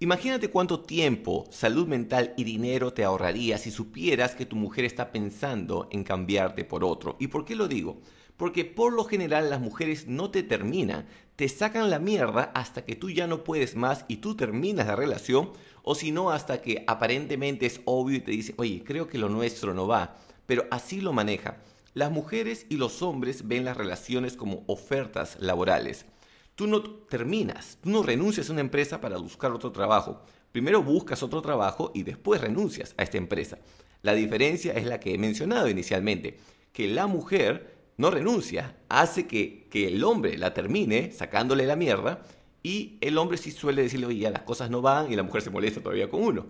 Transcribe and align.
Imagínate 0.00 0.50
cuánto 0.50 0.80
tiempo, 0.80 1.44
salud 1.50 1.86
mental 1.86 2.34
y 2.36 2.42
dinero 2.42 2.92
te 2.92 3.04
ahorrarías 3.04 3.60
si 3.60 3.70
supieras 3.70 4.34
que 4.34 4.44
tu 4.44 4.56
mujer 4.56 4.84
está 4.84 5.12
pensando 5.12 5.88
en 5.92 6.02
cambiarte 6.02 6.64
por 6.64 6.82
otro. 6.82 7.16
¿Y 7.20 7.28
por 7.28 7.44
qué 7.44 7.54
lo 7.54 7.68
digo? 7.68 8.00
Porque 8.36 8.64
por 8.64 8.92
lo 8.92 9.04
general 9.04 9.50
las 9.50 9.60
mujeres 9.60 10.08
no 10.08 10.32
te 10.32 10.42
terminan, 10.42 11.06
te 11.36 11.48
sacan 11.48 11.90
la 11.90 12.00
mierda 12.00 12.50
hasta 12.56 12.84
que 12.84 12.96
tú 12.96 13.08
ya 13.08 13.28
no 13.28 13.44
puedes 13.44 13.76
más 13.76 14.04
y 14.08 14.16
tú 14.16 14.36
terminas 14.36 14.88
la 14.88 14.96
relación, 14.96 15.52
o 15.84 15.94
si 15.94 16.10
no 16.10 16.32
hasta 16.32 16.60
que 16.60 16.82
aparentemente 16.88 17.66
es 17.66 17.80
obvio 17.84 18.16
y 18.16 18.20
te 18.20 18.32
dice, 18.32 18.54
oye, 18.56 18.82
creo 18.84 19.06
que 19.06 19.18
lo 19.18 19.28
nuestro 19.28 19.74
no 19.74 19.86
va, 19.86 20.16
pero 20.46 20.66
así 20.72 21.00
lo 21.00 21.12
maneja. 21.12 21.58
Las 21.94 22.10
mujeres 22.10 22.66
y 22.68 22.78
los 22.78 23.00
hombres 23.00 23.46
ven 23.46 23.64
las 23.64 23.76
relaciones 23.76 24.36
como 24.36 24.64
ofertas 24.66 25.36
laborales. 25.38 26.06
Tú 26.54 26.66
no 26.68 26.82
terminas, 26.82 27.78
tú 27.82 27.90
no 27.90 28.02
renuncias 28.02 28.48
a 28.48 28.52
una 28.52 28.60
empresa 28.60 29.00
para 29.00 29.18
buscar 29.18 29.50
otro 29.50 29.72
trabajo. 29.72 30.22
Primero 30.52 30.82
buscas 30.82 31.22
otro 31.22 31.42
trabajo 31.42 31.90
y 31.94 32.04
después 32.04 32.40
renuncias 32.40 32.94
a 32.96 33.02
esta 33.02 33.18
empresa. 33.18 33.58
La 34.02 34.14
diferencia 34.14 34.72
es 34.74 34.86
la 34.86 35.00
que 35.00 35.14
he 35.14 35.18
mencionado 35.18 35.68
inicialmente, 35.68 36.38
que 36.72 36.86
la 36.86 37.08
mujer 37.08 37.74
no 37.96 38.10
renuncia, 38.10 38.76
hace 38.88 39.26
que, 39.26 39.66
que 39.68 39.88
el 39.88 40.04
hombre 40.04 40.38
la 40.38 40.54
termine 40.54 41.10
sacándole 41.10 41.66
la 41.66 41.74
mierda 41.74 42.22
y 42.62 42.98
el 43.00 43.18
hombre 43.18 43.36
sí 43.36 43.50
suele 43.50 43.82
decirle, 43.82 44.06
oye, 44.06 44.20
ya 44.20 44.30
las 44.30 44.42
cosas 44.42 44.70
no 44.70 44.80
van 44.80 45.12
y 45.12 45.16
la 45.16 45.22
mujer 45.22 45.42
se 45.42 45.50
molesta 45.50 45.82
todavía 45.82 46.08
con 46.08 46.22
uno. 46.22 46.46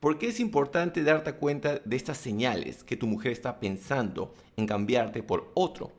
¿Por 0.00 0.16
qué 0.16 0.28
es 0.28 0.40
importante 0.40 1.02
darte 1.02 1.34
cuenta 1.34 1.80
de 1.84 1.96
estas 1.96 2.16
señales 2.16 2.84
que 2.84 2.96
tu 2.96 3.06
mujer 3.06 3.32
está 3.32 3.60
pensando 3.60 4.32
en 4.56 4.66
cambiarte 4.66 5.22
por 5.22 5.50
otro? 5.54 5.92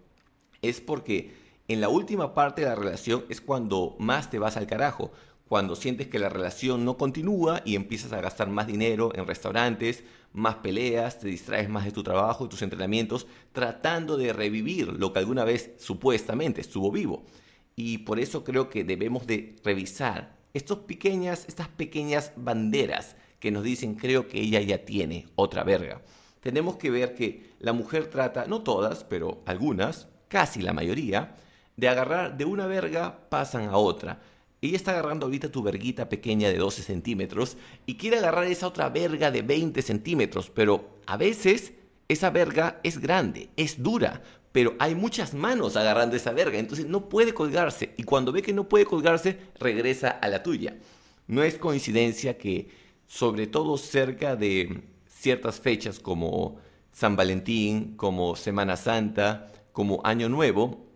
Es 0.61 0.81
porque 0.81 1.31
en 1.71 1.81
la 1.81 1.89
última 1.89 2.33
parte 2.33 2.61
de 2.61 2.67
la 2.67 2.75
relación 2.75 3.25
es 3.29 3.41
cuando 3.41 3.95
más 3.99 4.29
te 4.29 4.39
vas 4.39 4.57
al 4.57 4.67
carajo, 4.67 5.11
cuando 5.47 5.75
sientes 5.75 6.07
que 6.07 6.19
la 6.19 6.29
relación 6.29 6.85
no 6.85 6.97
continúa 6.97 7.61
y 7.65 7.75
empiezas 7.75 8.13
a 8.13 8.21
gastar 8.21 8.49
más 8.49 8.67
dinero 8.67 9.11
en 9.15 9.27
restaurantes, 9.27 10.03
más 10.33 10.55
peleas, 10.55 11.19
te 11.19 11.27
distraes 11.27 11.69
más 11.69 11.85
de 11.85 11.91
tu 11.91 12.03
trabajo, 12.03 12.45
de 12.45 12.49
tus 12.49 12.61
entrenamientos, 12.61 13.27
tratando 13.51 14.17
de 14.17 14.31
revivir 14.33 14.87
lo 14.87 15.11
que 15.11 15.19
alguna 15.19 15.43
vez 15.43 15.71
supuestamente 15.77 16.61
estuvo 16.61 16.91
vivo. 16.91 17.23
Y 17.75 17.99
por 17.99 18.19
eso 18.19 18.43
creo 18.43 18.69
que 18.69 18.83
debemos 18.83 19.27
de 19.27 19.55
revisar 19.63 20.37
estos 20.53 20.79
pequeñas, 20.79 21.45
estas 21.47 21.67
pequeñas 21.67 22.31
banderas 22.35 23.15
que 23.39 23.51
nos 23.51 23.63
dicen 23.63 23.95
creo 23.95 24.27
que 24.27 24.39
ella 24.39 24.61
ya 24.61 24.85
tiene 24.85 25.27
otra 25.35 25.63
verga. 25.63 26.01
Tenemos 26.39 26.77
que 26.77 26.91
ver 26.91 27.13
que 27.13 27.51
la 27.59 27.73
mujer 27.73 28.07
trata, 28.07 28.45
no 28.45 28.61
todas, 28.61 29.03
pero 29.03 29.41
algunas, 29.45 30.07
casi 30.27 30.61
la 30.61 30.73
mayoría, 30.73 31.35
de 31.77 31.87
agarrar 31.89 32.37
de 32.37 32.45
una 32.45 32.67
verga 32.67 33.27
pasan 33.29 33.69
a 33.69 33.77
otra. 33.77 34.21
Ella 34.61 34.75
está 34.75 34.91
agarrando 34.91 35.25
ahorita 35.25 35.51
tu 35.51 35.63
verguita 35.63 36.07
pequeña 36.07 36.49
de 36.49 36.57
12 36.57 36.83
centímetros 36.83 37.57
y 37.87 37.95
quiere 37.95 38.19
agarrar 38.19 38.45
esa 38.45 38.67
otra 38.67 38.89
verga 38.89 39.31
de 39.31 39.41
20 39.41 39.81
centímetros, 39.81 40.51
pero 40.51 40.99
a 41.07 41.17
veces 41.17 41.73
esa 42.07 42.29
verga 42.29 42.79
es 42.83 42.99
grande, 42.99 43.49
es 43.55 43.81
dura, 43.81 44.21
pero 44.51 44.75
hay 44.79 44.93
muchas 44.93 45.33
manos 45.33 45.77
agarrando 45.77 46.15
esa 46.15 46.31
verga, 46.31 46.59
entonces 46.59 46.85
no 46.85 47.09
puede 47.09 47.33
colgarse 47.33 47.93
y 47.97 48.03
cuando 48.03 48.31
ve 48.31 48.41
que 48.41 48.53
no 48.53 48.69
puede 48.69 48.85
colgarse 48.85 49.39
regresa 49.59 50.09
a 50.09 50.27
la 50.27 50.43
tuya. 50.43 50.77
No 51.27 51.41
es 51.41 51.57
coincidencia 51.57 52.37
que 52.37 52.69
sobre 53.07 53.47
todo 53.47 53.77
cerca 53.77 54.35
de 54.35 54.83
ciertas 55.07 55.59
fechas 55.59 55.99
como 55.99 56.57
San 56.91 57.15
Valentín, 57.15 57.95
como 57.95 58.35
Semana 58.35 58.77
Santa, 58.77 59.51
como 59.71 60.01
Año 60.03 60.29
Nuevo, 60.29 60.90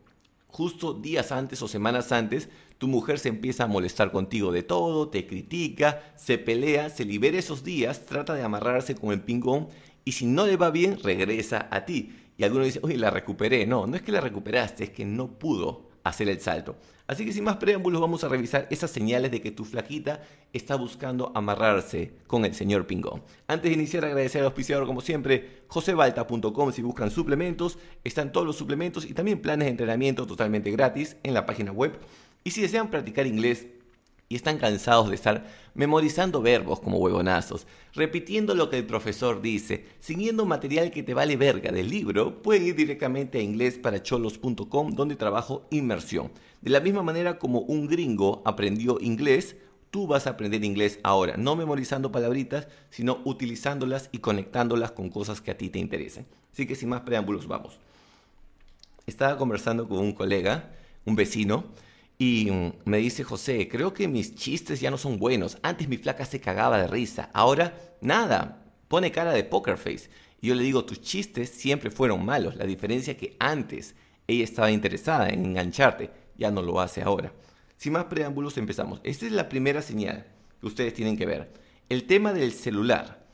justo 0.55 0.93
días 0.93 1.33
antes 1.33 1.61
o 1.61 1.67
semanas 1.67 2.13
antes, 2.13 2.47
tu 2.77 2.87
mujer 2.87 3.19
se 3.19 3.27
empieza 3.27 3.65
a 3.65 3.67
molestar 3.67 4.13
contigo 4.13 4.53
de 4.53 4.63
todo, 4.63 5.09
te 5.09 5.27
critica, 5.27 6.13
se 6.15 6.37
pelea, 6.37 6.89
se 6.89 7.03
libera 7.03 7.37
esos 7.37 7.65
días, 7.65 8.05
trata 8.05 8.33
de 8.35 8.43
amarrarse 8.43 8.95
con 8.95 9.11
el 9.11 9.19
pingón 9.19 9.67
y 10.05 10.13
si 10.13 10.25
no 10.25 10.45
le 10.45 10.55
va 10.55 10.71
bien, 10.71 10.97
regresa 11.03 11.67
a 11.71 11.83
ti. 11.83 12.15
Y 12.37 12.45
alguno 12.45 12.63
dice, 12.63 12.79
oye, 12.83 12.97
la 12.97 13.09
recuperé. 13.09 13.65
No, 13.65 13.85
no 13.85 13.97
es 13.97 14.01
que 14.01 14.13
la 14.13 14.21
recuperaste, 14.21 14.85
es 14.85 14.89
que 14.91 15.03
no 15.03 15.27
pudo 15.27 15.89
hacer 16.05 16.29
el 16.29 16.39
salto. 16.39 16.77
Así 17.07 17.25
que 17.25 17.33
sin 17.33 17.43
más 17.43 17.57
preámbulos 17.57 17.99
vamos 17.99 18.23
a 18.23 18.29
revisar 18.29 18.67
esas 18.69 18.91
señales 18.91 19.31
de 19.31 19.41
que 19.41 19.51
tu 19.51 19.65
flaquita 19.65 20.21
está 20.53 20.75
buscando 20.75 21.31
amarrarse 21.35 22.13
con 22.27 22.45
el 22.45 22.55
señor 22.55 22.87
Pingón. 22.87 23.23
Antes 23.47 23.69
de 23.69 23.75
iniciar 23.75 24.05
agradecer 24.05 24.41
al 24.41 24.47
auspiciador 24.47 24.87
como 24.87 25.01
siempre, 25.01 25.63
josebalta.com 25.67 26.71
si 26.71 26.81
buscan 26.81 27.11
suplementos, 27.11 27.77
están 28.03 28.31
todos 28.31 28.45
los 28.45 28.55
suplementos 28.55 29.05
y 29.05 29.13
también 29.13 29.41
planes 29.41 29.65
de 29.65 29.71
entrenamiento 29.71 30.25
totalmente 30.25 30.71
gratis 30.71 31.17
en 31.23 31.33
la 31.33 31.45
página 31.45 31.71
web. 31.71 31.99
Y 32.43 32.51
si 32.51 32.61
desean 32.61 32.91
practicar 32.91 33.25
inglés, 33.25 33.65
y 34.27 34.35
están 34.35 34.57
cansados 34.57 35.09
de 35.09 35.15
estar 35.15 35.45
memorizando 35.75 36.41
verbos 36.41 36.79
como 36.79 36.97
huevonazos, 36.97 37.67
repitiendo 37.93 38.55
lo 38.55 38.69
que 38.69 38.77
el 38.77 38.85
profesor 38.85 39.41
dice, 39.41 39.85
siguiendo 39.99 40.45
material 40.45 40.91
que 40.91 41.03
te 41.03 41.13
vale 41.13 41.37
verga 41.37 41.71
del 41.71 41.89
libro, 41.89 42.41
pueden 42.41 42.67
ir 42.67 42.75
directamente 42.75 43.37
a 43.37 43.41
inglesparacholos.com 43.41 44.91
donde 44.91 45.15
trabajo 45.15 45.67
inmersión. 45.69 46.31
De 46.61 46.71
la 46.71 46.79
misma 46.79 47.03
manera 47.03 47.37
como 47.37 47.59
un 47.59 47.87
gringo 47.87 48.41
aprendió 48.45 48.97
inglés, 48.99 49.55
tú 49.91 50.07
vas 50.07 50.27
a 50.27 50.31
aprender 50.31 50.63
inglés 50.63 50.99
ahora, 51.03 51.37
no 51.37 51.55
memorizando 51.55 52.11
palabritas, 52.11 52.67
sino 52.89 53.19
utilizándolas 53.25 54.09
y 54.11 54.17
conectándolas 54.17 54.91
con 54.91 55.09
cosas 55.09 55.41
que 55.41 55.51
a 55.51 55.57
ti 55.57 55.69
te 55.69 55.79
interesen. 55.79 56.25
Así 56.51 56.65
que 56.65 56.75
sin 56.75 56.89
más 56.89 57.01
preámbulos, 57.01 57.47
vamos. 57.47 57.77
Estaba 59.05 59.37
conversando 59.37 59.87
con 59.87 59.99
un 59.99 60.13
colega, 60.13 60.71
un 61.05 61.15
vecino, 61.15 61.65
y 62.17 62.49
mm, 62.49 62.73
me 62.85 62.97
dice 62.97 63.23
José, 63.23 63.67
creo 63.67 63.93
que 63.93 64.07
mis 64.07 64.35
chistes 64.35 64.79
ya 64.79 64.91
no 64.91 64.97
son 64.97 65.17
buenos. 65.17 65.57
Antes 65.61 65.87
mi 65.87 65.97
flaca 65.97 66.25
se 66.25 66.39
cagaba 66.39 66.77
de 66.77 66.87
risa. 66.87 67.29
Ahora, 67.33 67.97
nada. 68.01 68.61
Pone 68.87 69.11
cara 69.11 69.33
de 69.33 69.43
poker 69.43 69.77
face. 69.77 70.09
Y 70.39 70.47
yo 70.47 70.55
le 70.55 70.63
digo, 70.63 70.85
tus 70.85 71.01
chistes 71.01 71.49
siempre 71.49 71.91
fueron 71.91 72.23
malos. 72.23 72.55
La 72.55 72.65
diferencia 72.65 73.11
es 73.11 73.17
que 73.17 73.35
antes 73.39 73.95
ella 74.27 74.43
estaba 74.43 74.71
interesada 74.71 75.29
en 75.29 75.45
engancharte. 75.45 76.11
Ya 76.37 76.51
no 76.51 76.61
lo 76.61 76.79
hace 76.79 77.01
ahora. 77.01 77.33
Sin 77.77 77.93
más 77.93 78.05
preámbulos, 78.05 78.57
empezamos. 78.57 79.01
Esta 79.03 79.25
es 79.25 79.31
la 79.31 79.49
primera 79.49 79.81
señal 79.81 80.25
que 80.61 80.67
ustedes 80.67 80.93
tienen 80.93 81.17
que 81.17 81.25
ver. 81.25 81.51
El 81.89 82.05
tema 82.05 82.31
del 82.33 82.53
celular. 82.53 83.24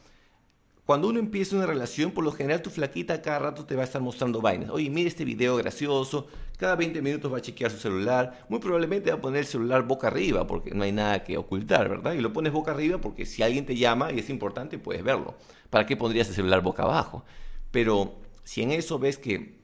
Cuando 0.91 1.07
uno 1.07 1.19
empieza 1.19 1.55
una 1.55 1.65
relación, 1.65 2.11
por 2.11 2.25
lo 2.25 2.33
general 2.33 2.61
tu 2.61 2.69
flaquita 2.69 3.21
cada 3.21 3.39
rato 3.39 3.65
te 3.65 3.77
va 3.77 3.83
a 3.83 3.85
estar 3.85 4.01
mostrando 4.01 4.41
vainas. 4.41 4.71
Oye, 4.71 4.89
mire 4.89 5.07
este 5.07 5.23
video 5.23 5.55
gracioso. 5.55 6.27
Cada 6.57 6.75
20 6.75 7.01
minutos 7.01 7.31
va 7.31 7.37
a 7.37 7.41
chequear 7.41 7.71
su 7.71 7.77
celular. 7.77 8.41
Muy 8.49 8.59
probablemente 8.59 9.09
va 9.09 9.15
a 9.15 9.21
poner 9.21 9.39
el 9.39 9.45
celular 9.45 9.83
boca 9.87 10.07
arriba 10.07 10.45
porque 10.47 10.71
no 10.71 10.83
hay 10.83 10.91
nada 10.91 11.23
que 11.23 11.37
ocultar, 11.37 11.87
¿verdad? 11.87 12.11
Y 12.11 12.19
lo 12.19 12.33
pones 12.33 12.51
boca 12.51 12.71
arriba 12.71 12.97
porque 12.97 13.25
si 13.25 13.41
alguien 13.41 13.65
te 13.65 13.77
llama 13.77 14.11
y 14.11 14.19
es 14.19 14.29
importante, 14.29 14.79
puedes 14.79 15.01
verlo. 15.01 15.35
¿Para 15.69 15.85
qué 15.85 15.95
pondrías 15.95 16.27
el 16.27 16.35
celular 16.35 16.61
boca 16.61 16.83
abajo? 16.83 17.23
Pero 17.71 18.19
si 18.43 18.61
en 18.61 18.71
eso 18.71 18.99
ves 18.99 19.17
que 19.17 19.61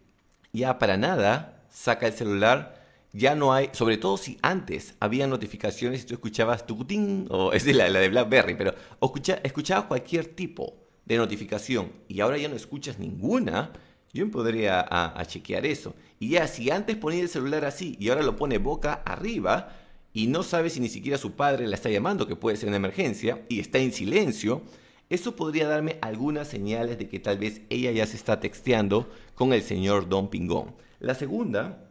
ya 0.54 0.80
para 0.80 0.96
nada 0.96 1.66
saca 1.70 2.08
el 2.08 2.14
celular, 2.14 2.82
ya 3.12 3.36
no 3.36 3.52
hay, 3.52 3.70
sobre 3.74 3.98
todo 3.98 4.16
si 4.16 4.38
antes 4.42 4.96
había 5.02 5.28
notificaciones 5.28 6.04
y 6.04 6.06
tú 6.06 6.14
escuchabas 6.14 6.66
tu 6.66 6.88
o 7.32 7.52
es 7.52 7.66
la, 7.66 7.90
de 7.92 8.08
BlackBerry, 8.08 8.56
pero 8.56 8.74
escucha, 9.02 9.42
escuchabas 9.44 9.88
cualquier 9.88 10.28
tipo 10.28 10.87
de 11.08 11.18
notificación 11.18 11.92
y 12.08 12.20
ahora 12.20 12.38
ya 12.38 12.50
no 12.50 12.56
escuchas 12.56 13.00
ninguna, 13.00 13.72
yo 14.14 14.30
podría 14.30 14.86
chequear 15.28 15.66
eso. 15.66 15.96
Y 16.20 16.30
ya, 16.30 16.48
si 16.48 16.70
antes 16.70 16.98
ponía 16.98 17.22
el 17.22 17.30
celular 17.30 17.66
así 17.66 17.96
y 18.00 18.10
ahora 18.10 18.24
lo 18.24 18.36
pone 18.36 18.58
boca 18.58 18.94
arriba 19.06 19.76
y 20.14 20.28
no 20.28 20.44
sabe 20.44 20.70
si 20.70 20.80
ni 20.80 20.90
siquiera 20.90 21.18
su 21.18 21.34
padre 21.34 21.68
la 21.68 21.76
está 21.76 21.90
llamando, 21.90 22.28
que 22.28 22.36
puede 22.36 22.58
ser 22.58 22.70
una 22.70 22.78
emergencia, 22.78 23.46
y 23.50 23.60
está 23.60 23.78
en 23.78 23.94
silencio, 23.94 24.64
eso 25.10 25.36
podría 25.36 25.68
darme 25.68 26.00
algunas 26.02 26.48
señales 26.48 26.98
de 26.98 27.08
que 27.08 27.20
tal 27.20 27.38
vez 27.38 27.62
ella 27.70 27.92
ya 27.92 28.06
se 28.08 28.18
está 28.18 28.40
texteando 28.40 29.10
con 29.36 29.54
el 29.54 29.62
señor 29.62 30.10
Don 30.10 30.30
Pingón. 30.30 30.76
La 31.00 31.14
segunda 31.14 31.88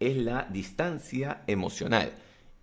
es 0.00 0.16
la 0.16 0.48
distancia 0.50 1.42
emocional. 1.46 2.12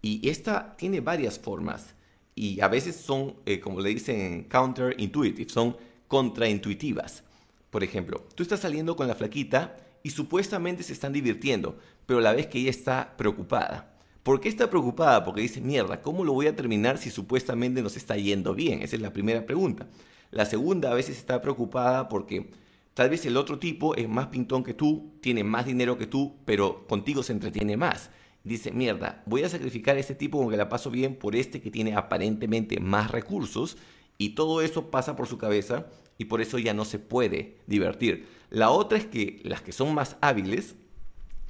Y 0.02 0.28
esta 0.30 0.76
tiene 0.78 1.00
varias 1.00 1.40
formas 1.40 1.96
y 2.36 2.60
a 2.60 2.68
veces 2.68 2.98
son, 2.98 3.36
eh, 3.46 3.62
como 3.62 3.80
le 3.80 3.90
dicen, 3.90 4.44
counterintuitive, 4.44 5.50
son 5.50 5.78
contraintuitivas. 6.08 7.24
Por 7.70 7.84
ejemplo, 7.84 8.28
tú 8.36 8.44
estás 8.44 8.60
saliendo 8.60 8.96
con 8.98 9.08
la 9.08 9.16
flaquita 9.16 9.78
y 10.04 10.10
supuestamente 10.10 10.84
se 10.84 10.94
están 10.94 11.14
divirtiendo, 11.14 11.80
pero 12.06 12.20
la 12.20 12.34
vez 12.34 12.48
que 12.48 12.60
ella 12.60 12.70
está 12.70 13.16
preocupada. 13.18 13.94
¿Por 14.22 14.42
qué 14.42 14.50
está 14.50 14.70
preocupada? 14.70 15.24
Porque 15.24 15.42
dice, 15.42 15.62
mierda, 15.62 16.02
¿cómo 16.02 16.24
lo 16.26 16.34
voy 16.34 16.48
a 16.48 16.56
terminar 16.56 16.98
si 16.98 17.10
supuestamente 17.10 17.82
nos 17.82 17.96
está 17.96 18.18
yendo 18.18 18.54
bien? 18.54 18.82
Esa 18.82 18.98
es 18.98 19.02
la 19.02 19.14
primera 19.14 19.46
pregunta. 19.46 19.88
La 20.32 20.46
segunda 20.46 20.92
a 20.92 20.96
veces 20.96 21.18
está 21.18 21.42
preocupada 21.42 22.10
porque 22.10 22.52
tal 22.94 23.10
vez 23.10 23.26
el 23.26 23.38
otro 23.38 23.60
tipo 23.60 23.96
es 23.96 24.10
más 24.10 24.28
pintón 24.28 24.64
que 24.64 24.74
tú, 24.74 25.14
tiene 25.22 25.44
más 25.44 25.66
dinero 25.66 25.98
que 25.98 26.08
tú, 26.08 26.36
pero 26.44 26.86
contigo 26.88 27.24
se 27.24 27.34
entretiene 27.34 27.78
más 27.78 28.10
dice, 28.46 28.72
mierda, 28.72 29.24
voy 29.26 29.44
a 29.44 29.50
sacrificar 29.50 29.98
a 29.98 30.00
este 30.00 30.16
tipo 30.16 30.38
con 30.38 30.50
que 30.50 30.58
la 30.58 30.70
paso 30.70 30.92
bien 30.92 31.16
por 31.16 31.36
este 31.36 31.62
que 31.62 31.72
tiene 31.72 31.96
aparentemente 31.96 32.80
más 32.80 33.12
recursos 33.12 33.78
y 34.18 34.30
todo 34.30 34.62
eso 34.62 34.92
pasa 34.92 35.16
por 35.16 35.28
su 35.28 35.38
cabeza 35.38 35.88
y 36.18 36.26
por 36.26 36.42
eso 36.42 36.58
ya 36.60 36.74
no 36.74 36.86
se 36.86 37.00
puede 37.00 37.58
divertir. 37.68 38.28
La 38.50 38.70
otra 38.70 38.98
es 38.98 39.06
que 39.06 39.42
las 39.44 39.62
que 39.62 39.72
son 39.72 39.94
más 39.94 40.16
hábiles 40.22 40.76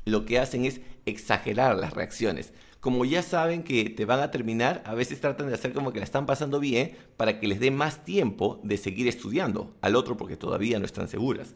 lo 0.05 0.25
que 0.25 0.39
hacen 0.39 0.65
es 0.65 0.81
exagerar 1.05 1.75
las 1.75 1.93
reacciones. 1.93 2.53
como 2.79 3.03
ya 3.03 3.23
saben 3.23 3.63
que 3.63 3.89
te 3.89 4.05
van 4.05 4.19
a 4.19 4.29
terminar, 4.29 4.83
a 4.85 4.93
veces 4.93 5.19
tratan 5.19 5.47
de 5.47 5.55
hacer 5.55 5.73
como 5.73 5.91
que 5.91 5.97
la 5.97 6.05
están 6.05 6.27
pasando 6.27 6.59
bien 6.59 6.91
para 7.17 7.39
que 7.39 7.47
les 7.47 7.59
dé 7.59 7.71
más 7.71 8.03
tiempo 8.05 8.61
de 8.63 8.77
seguir 8.77 9.07
estudiando 9.07 9.75
al 9.81 9.95
otro 9.95 10.17
porque 10.17 10.37
todavía 10.37 10.77
no 10.77 10.85
están 10.85 11.07
seguras. 11.07 11.55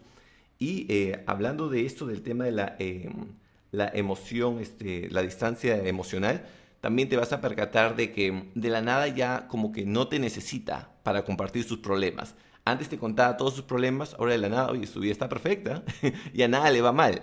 Y 0.58 0.88
eh, 0.90 1.24
hablando 1.28 1.70
de 1.70 1.86
esto, 1.86 2.08
del 2.08 2.24
tema 2.24 2.46
de 2.46 2.52
la, 2.52 2.76
em, 2.80 3.28
la 3.72 3.90
emoción, 3.94 4.60
este, 4.60 5.10
la 5.10 5.22
distancia 5.22 5.78
emocional, 5.88 6.46
también 6.82 7.10
te 7.10 7.18
vas 7.18 7.34
a 7.34 7.42
percatar 7.42 7.96
de 7.96 8.12
que 8.12 8.50
de 8.56 8.70
la 8.70 8.82
nada 8.82 9.08
ya 9.08 9.48
como 9.48 9.72
que 9.72 9.86
no 9.86 10.08
te 10.08 10.20
necesita 10.20 10.92
para 11.04 11.24
compartir 11.26 11.64
sus 11.64 11.80
problemas. 11.80 12.36
Antes 12.66 12.90
te 12.90 12.98
contaba 12.98 13.38
todos 13.38 13.54
sus 13.54 13.64
problemas, 13.64 14.16
ahora 14.16 14.34
de 14.34 14.38
la 14.38 14.50
nada, 14.50 14.70
oye, 14.70 14.88
su 14.88 15.00
vida 15.00 15.12
está 15.12 15.28
perfecta 15.30 15.84
y 16.34 16.42
a 16.42 16.48
nada 16.48 16.72
le 16.72 16.82
va 16.82 16.92
mal. 16.92 17.22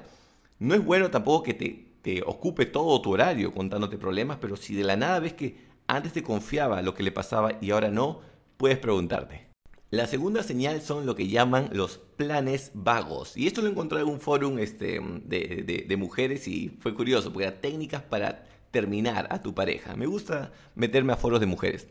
No 0.59 0.75
es 0.75 0.85
bueno 0.85 1.11
tampoco 1.11 1.45
que 1.45 1.55
te 1.55 2.23
ocupe 2.25 2.67
todo 2.67 3.01
tu 3.01 3.13
horario 3.13 3.53
contándote 3.53 3.99
problemas, 3.99 4.39
pero 4.41 4.57
si 4.57 4.75
de 4.75 4.85
la 4.85 4.97
nada 4.97 5.21
ves 5.21 5.35
que 5.35 5.57
antes 5.87 6.13
te 6.13 6.23
confiaba 6.23 6.83
lo 6.83 6.95
que 6.95 7.03
le 7.03 7.13
pasaba 7.13 7.53
y 7.61 7.71
ahora 7.71 7.91
no, 7.91 8.21
puedes 8.57 8.79
preguntarte. 8.79 9.47
La 9.91 10.07
segunda 10.07 10.43
señal 10.43 10.83
son 10.83 11.07
lo 11.07 11.15
que 11.15 11.29
llaman 11.29 11.71
los 11.73 11.99
planes 11.99 12.73
vagos. 12.75 13.37
Y 13.37 13.47
esto 13.47 13.63
lo 13.63 13.69
encontré 13.69 14.01
en 14.01 14.09
un 14.09 14.21
foro 14.21 14.59
este, 14.59 15.01
de, 15.01 15.97
mujeres 15.97 16.49
y 16.49 16.77
fue 16.81 16.95
curioso, 16.95 17.33
porque 17.33 17.47
eran 17.47 17.61
técnicas 17.61 18.03
para 18.03 18.45
terminar 18.73 19.29
a 19.31 19.43
tu 19.43 19.55
pareja. 19.55 19.95
Me 19.95 20.07
gusta 20.07 20.53
meterme 20.75 21.13
a 21.13 21.17
foros 21.17 21.41
de 21.41 21.47
mujeres. 21.47 21.87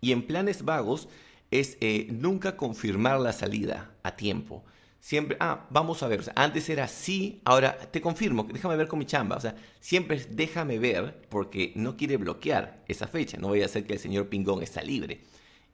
Y 0.00 0.12
en 0.12 0.26
planes 0.26 0.64
vagos 0.64 1.08
es 1.50 1.76
eh, 1.80 2.08
nunca 2.10 2.56
confirmar 2.56 3.20
la 3.20 3.32
salida 3.32 3.94
a 4.02 4.16
tiempo 4.16 4.64
siempre, 5.06 5.36
ah, 5.38 5.68
vamos 5.70 6.02
a 6.02 6.08
ver, 6.08 6.20
antes 6.34 6.68
era 6.68 6.88
sí, 6.88 7.40
ahora 7.44 7.78
te 7.78 8.00
confirmo, 8.00 8.44
déjame 8.52 8.74
ver 8.74 8.88
con 8.88 8.98
mi 8.98 9.04
chamba, 9.04 9.36
o 9.36 9.40
sea, 9.40 9.54
siempre 9.78 10.20
déjame 10.30 10.80
ver 10.80 11.22
porque 11.28 11.72
no 11.76 11.96
quiere 11.96 12.16
bloquear 12.16 12.82
esa 12.88 13.06
fecha, 13.06 13.38
no 13.38 13.46
voy 13.46 13.62
a 13.62 13.66
hacer 13.66 13.86
que 13.86 13.92
el 13.92 14.00
señor 14.00 14.28
Pingón 14.28 14.64
está 14.64 14.82
libre. 14.82 15.20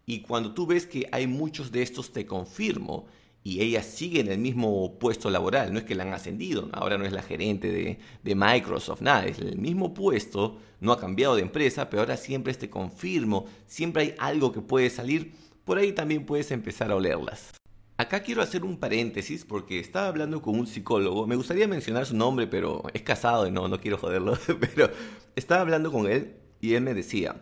Y 0.07 0.21
cuando 0.21 0.53
tú 0.53 0.67
ves 0.67 0.87
que 0.87 1.09
hay 1.13 1.27
muchos 1.27 1.71
de 1.73 1.83
estos 1.83 2.13
te 2.13 2.27
confirmo 2.27 3.07
y 3.45 3.61
ella 3.61 3.83
sigue 3.83 4.21
en 4.21 4.31
el 4.31 4.39
mismo 4.39 4.99
puesto 4.99 5.31
laboral, 5.31 5.73
no 5.73 5.79
es 5.79 5.85
que 5.85 5.95
la 5.95 6.05
han 6.05 6.13
ascendido, 6.13 6.69
ahora 6.73 6.99
no 6.99 7.05
es 7.05 7.13
la 7.13 7.23
gerente 7.23 7.73
de, 7.73 7.99
de 8.23 8.35
Microsoft, 8.35 9.01
nada, 9.01 9.27
es 9.27 9.39
el 9.39 9.59
mismo 9.59 9.95
puesto, 9.95 10.59
no 10.81 10.93
ha 10.93 11.01
cambiado 11.01 11.35
de 11.35 11.43
empresa, 11.43 11.91
pero 11.91 12.03
ahora 12.03 12.17
siempre 12.17 12.55
te 12.55 12.71
confirmo, 12.71 13.47
siempre 13.67 14.03
hay 14.03 14.15
algo 14.19 14.53
que 14.53 14.61
puede 14.61 14.91
salir, 14.91 15.35
por 15.65 15.79
ahí 15.79 15.93
también 15.93 16.25
puedes 16.25 16.51
empezar 16.51 16.91
a 16.91 16.97
olerlas. 16.97 17.53
Acá 17.97 18.23
quiero 18.23 18.43
hacer 18.43 18.65
un 18.65 18.79
paréntesis 18.79 19.45
porque 19.45 19.79
estaba 19.79 20.09
hablando 20.09 20.43
con 20.43 20.59
un 20.59 20.67
psicólogo. 20.67 21.27
Me 21.27 21.37
gustaría 21.37 21.69
mencionar 21.69 22.05
su 22.05 22.17
nombre, 22.17 22.49
pero 22.49 22.83
es 22.93 23.03
casado 23.03 23.47
y 23.47 23.53
no, 23.53 23.69
no 23.69 23.81
quiero 23.81 23.97
joderlo. 23.97 24.37
Pero 24.61 24.91
estaba 25.37 25.61
hablando 25.61 25.93
con 25.93 26.11
él 26.11 26.35
y 26.61 26.75
él 26.75 26.83
me 26.83 26.95
decía, 26.95 27.41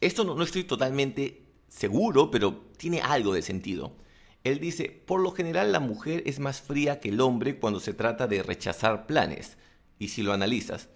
esto 0.00 0.22
no, 0.22 0.36
no 0.36 0.44
estoy 0.44 0.62
totalmente 0.62 1.49
seguro, 1.70 2.30
pero 2.30 2.66
tiene 2.76 3.00
algo 3.00 3.32
de 3.32 3.40
sentido. 3.40 3.96
Él 4.44 4.58
dice, 4.58 5.02
por 5.06 5.20
lo 5.20 5.30
general 5.30 5.72
la 5.72 5.80
mujer 5.80 6.22
es 6.26 6.38
más 6.40 6.60
fría 6.60 7.00
que 7.00 7.08
el 7.08 7.20
hombre 7.20 7.58
cuando 7.58 7.80
se 7.80 7.94
trata 7.94 8.26
de 8.26 8.42
rechazar 8.42 9.06
planes. 9.06 9.56
Y 9.98 10.08
si 10.08 10.22
lo 10.22 10.32
analizas, 10.32 10.88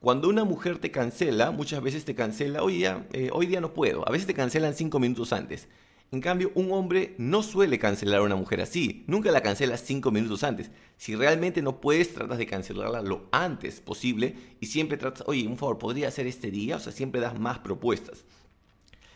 cuando 0.00 0.28
una 0.28 0.44
mujer 0.44 0.78
te 0.78 0.90
cancela, 0.90 1.50
muchas 1.50 1.82
veces 1.82 2.04
te 2.04 2.14
cancela, 2.14 2.62
oye, 2.62 2.92
eh, 3.12 3.30
hoy 3.32 3.46
día 3.46 3.60
no 3.60 3.74
puedo. 3.74 4.06
A 4.08 4.10
veces 4.10 4.26
te 4.26 4.34
cancelan 4.34 4.74
cinco 4.74 4.98
minutos 4.98 5.32
antes. 5.32 5.68
En 6.12 6.20
cambio, 6.20 6.52
un 6.54 6.72
hombre 6.72 7.14
no 7.18 7.42
suele 7.42 7.78
cancelar 7.78 8.20
a 8.20 8.24
una 8.24 8.36
mujer 8.36 8.60
así. 8.60 9.02
Nunca 9.06 9.32
la 9.32 9.40
cancela 9.40 9.76
cinco 9.78 10.10
minutos 10.10 10.44
antes. 10.44 10.70
Si 10.96 11.16
realmente 11.16 11.62
no 11.62 11.80
puedes, 11.80 12.12
tratas 12.12 12.38
de 12.38 12.46
cancelarla 12.46 13.00
lo 13.00 13.28
antes 13.32 13.80
posible 13.80 14.36
y 14.60 14.66
siempre 14.66 14.98
tratas, 14.98 15.26
oye, 15.26 15.46
un 15.46 15.56
favor, 15.56 15.78
¿podría 15.78 16.08
hacer 16.08 16.26
este 16.26 16.50
día? 16.50 16.76
O 16.76 16.80
sea, 16.80 16.92
siempre 16.92 17.20
das 17.20 17.38
más 17.38 17.60
propuestas. 17.60 18.24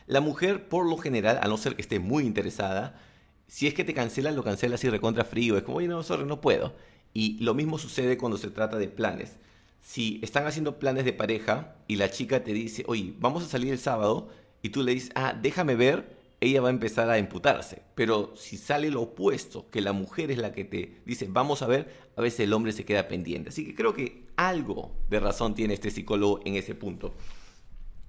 La 0.07 0.21
mujer, 0.21 0.69
por 0.69 0.87
lo 0.89 0.97
general, 0.97 1.41
a 1.43 1.49
no 1.49 1.57
ser 1.57 1.75
que 1.75 1.83
esté 1.83 1.99
muy 1.99 2.25
interesada, 2.25 3.01
si 3.49 3.67
es 3.67 3.75
que 3.75 3.85
te 3.85 3.95
cancela, 3.95 4.31
lo 4.31 4.45
cancela 4.45 4.75
así 4.75 4.89
recontra 4.89 5.25
frío. 5.25 5.57
Es 5.57 5.63
como, 5.63 5.79
oye, 5.79 5.89
no, 5.89 6.03
sorry, 6.03 6.25
no 6.25 6.41
puedo. 6.41 6.75
Y 7.13 7.39
lo 7.43 7.55
mismo 7.55 7.79
sucede 7.79 8.17
cuando 8.19 8.39
se 8.39 8.51
trata 8.51 8.77
de 8.77 8.89
planes. 8.89 9.37
Si 9.81 10.21
están 10.23 10.47
haciendo 10.47 10.79
planes 10.79 11.05
de 11.05 11.13
pareja 11.13 11.77
y 11.87 11.97
la 11.97 12.11
chica 12.11 12.43
te 12.43 12.53
dice, 12.53 12.85
oye, 12.89 13.15
vamos 13.19 13.45
a 13.45 13.49
salir 13.49 13.73
el 13.73 13.79
sábado, 13.79 14.29
y 14.63 14.71
tú 14.71 14.83
le 14.83 14.93
dices, 14.93 15.11
ah, 15.15 15.33
déjame 15.41 15.77
ver, 15.77 16.17
ella 16.41 16.61
va 16.61 16.69
a 16.69 16.73
empezar 16.73 17.09
a 17.09 17.19
imputarse. 17.19 17.83
Pero 17.95 18.35
si 18.37 18.57
sale 18.57 18.91
lo 18.91 19.03
opuesto, 19.03 19.71
que 19.71 19.81
la 19.81 19.93
mujer 19.93 20.31
es 20.31 20.39
la 20.39 20.53
que 20.53 20.65
te 20.65 21.01
dice, 21.07 21.27
vamos 21.31 21.63
a 21.63 21.67
ver, 21.67 21.93
a 22.17 22.21
veces 22.21 22.41
el 22.41 22.53
hombre 22.53 22.73
se 22.73 22.85
queda 22.85 23.09
pendiente. 23.09 23.51
Así 23.51 23.65
que 23.65 23.75
creo 23.75 23.95
que 23.95 24.27
algo 24.37 24.93
de 25.09 25.21
razón 25.21 25.55
tiene 25.55 25.75
este 25.75 25.91
psicólogo 25.91 26.41
en 26.45 26.57
ese 26.57 26.75
punto. 26.75 27.15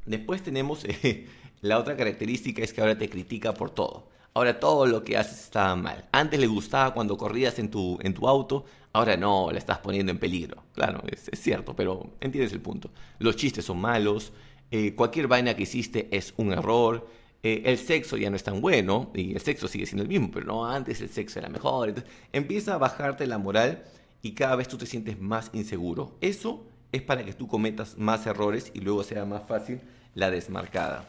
Después 0.05 0.41
tenemos 0.41 0.83
eh, 1.03 1.27
la 1.61 1.79
otra 1.79 1.95
característica 1.95 2.61
es 2.61 2.73
que 2.73 2.81
ahora 2.81 2.97
te 2.97 3.09
critica 3.09 3.53
por 3.53 3.71
todo. 3.71 4.07
Ahora 4.33 4.59
todo 4.59 4.85
lo 4.85 5.03
que 5.03 5.17
haces 5.17 5.45
está 5.45 5.75
mal. 5.75 6.07
Antes 6.11 6.39
le 6.39 6.47
gustaba 6.47 6.93
cuando 6.93 7.17
corrías 7.17 7.57
en 7.57 7.71
tu, 7.71 7.97
en 8.01 8.13
tu 8.13 8.27
auto, 8.27 8.65
ahora 8.93 9.17
no, 9.17 9.51
la 9.51 9.57
estás 9.57 9.79
poniendo 9.79 10.11
en 10.11 10.19
peligro. 10.19 10.63
Claro, 10.73 11.01
es, 11.07 11.29
cierto, 11.39 11.75
pero 11.75 12.11
entiendes 12.21 12.53
el 12.53 12.61
punto. 12.61 12.91
Los 13.17 13.35
chistes 13.35 13.65
son 13.65 13.79
malos, 13.79 14.31
eh, 14.69 14.93
cualquier 14.93 15.27
vaina 15.27 15.55
que 15.55 15.63
hiciste 15.63 16.07
es 16.11 16.33
un 16.37 16.53
error, 16.53 17.07
eh, 17.41 17.63
el 17.65 17.77
sexo 17.77 18.17
ya 18.17 18.29
no 18.29 18.35
es 18.35 18.43
tan 18.43 18.61
bueno 18.61 19.11
y 19.15 19.33
el 19.33 19.41
sexo 19.41 19.67
sigue 19.67 19.85
siendo 19.85 20.03
el 20.03 20.09
mismo, 20.09 20.29
pero 20.31 20.45
no, 20.45 20.65
antes 20.65 21.01
el 21.01 21.09
sexo 21.09 21.39
era 21.39 21.49
mejor. 21.49 21.89
Entonces, 21.89 22.11
empieza 22.33 22.75
a 22.75 22.77
bajarte 22.77 23.25
la 23.25 23.37
moral 23.37 23.83
y 24.21 24.33
cada 24.33 24.55
vez 24.55 24.67
tú 24.67 24.77
te 24.77 24.85
sientes 24.85 25.19
más 25.19 25.49
inseguro. 25.53 26.15
Eso 26.21 26.65
es 26.91 27.01
para 27.01 27.25
que 27.25 27.33
tú 27.33 27.47
cometas 27.47 27.97
más 27.97 28.25
errores 28.27 28.71
y 28.73 28.81
luego 28.81 29.03
sea 29.03 29.25
más 29.25 29.47
fácil 29.47 29.81
la 30.13 30.29
desmarcada. 30.31 31.07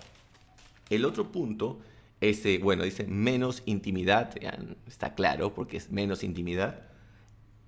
El 0.90 1.05
otro 1.05 1.31
punto 1.32 1.81
es, 2.20 2.44
eh, 2.46 2.61
bueno, 2.62 2.85
dice 2.85 3.05
menos 3.05 3.62
intimidad, 3.67 4.35
está 4.87 5.14
claro 5.14 5.55
porque 5.55 5.76
es 5.76 5.90
menos 5.90 6.25
intimidad. 6.25 6.82